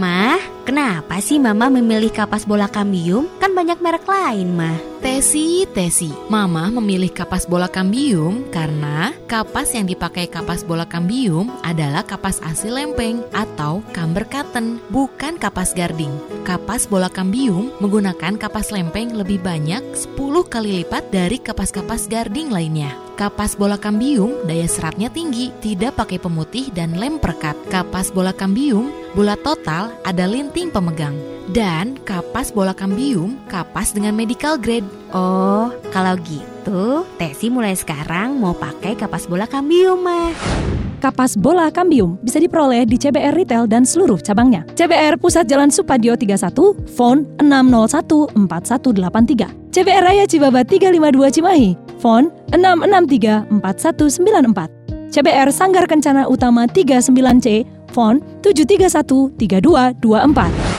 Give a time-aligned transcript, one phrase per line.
[0.00, 3.28] Mah, kenapa sih Mama memilih kapas bola kambium?
[3.36, 4.80] Kan banyak merek lain, Mah.
[5.04, 12.00] Tesi, Tesi, Mama memilih kapas bola kambium karena kapas yang dipakai kapas bola kambium adalah
[12.00, 16.16] kapas asli lempeng atau camber cotton, bukan kapas garding.
[16.48, 20.16] Kapas bola kambium menggunakan kapas lempeng lebih banyak 10
[20.48, 23.09] kali lipat dari kapas-kapas garding lainnya.
[23.20, 27.52] Kapas bola kambium daya seratnya tinggi, tidak pakai pemutih dan lem perekat.
[27.68, 31.12] Kapas bola kambium bulat total ada linting pemegang.
[31.52, 34.88] Dan kapas bola kambium kapas dengan medical grade.
[35.12, 40.32] Oh, kalau gitu, Tesi mulai sekarang mau pakai kapas bola kambium, Mah.
[41.04, 44.64] Kapas bola kambium bisa diperoleh di CBR Retail dan seluruh cabangnya.
[44.76, 49.60] CBR Pusat Jalan Supadio 31, phone 601 4183.
[49.76, 54.68] CBR Raya Cibaba 352 Cimahi, phone 663 4194.
[55.10, 60.69] CBR Sanggar Kencana Utama 39C, phone 731 3224.